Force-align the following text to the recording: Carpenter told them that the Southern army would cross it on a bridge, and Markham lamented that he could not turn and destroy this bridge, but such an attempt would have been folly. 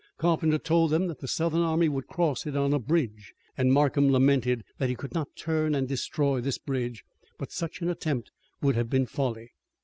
Carpenter 0.17 0.57
told 0.57 0.89
them 0.89 1.05
that 1.09 1.19
the 1.19 1.27
Southern 1.27 1.61
army 1.61 1.87
would 1.87 2.07
cross 2.07 2.47
it 2.47 2.55
on 2.57 2.73
a 2.73 2.79
bridge, 2.79 3.35
and 3.55 3.71
Markham 3.71 4.11
lamented 4.11 4.63
that 4.79 4.89
he 4.89 4.95
could 4.95 5.13
not 5.13 5.35
turn 5.35 5.75
and 5.75 5.87
destroy 5.87 6.41
this 6.41 6.57
bridge, 6.57 7.03
but 7.37 7.51
such 7.51 7.81
an 7.81 7.87
attempt 7.87 8.31
would 8.63 8.75
have 8.75 8.89
been 8.89 9.05
folly. 9.05 9.51